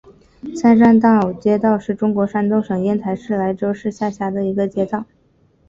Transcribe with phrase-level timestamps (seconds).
[0.55, 5.05] 三山岛街道是中国山东省烟台市莱州市下辖的一个街道。